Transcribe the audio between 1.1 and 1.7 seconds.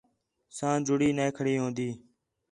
نَے کھڑی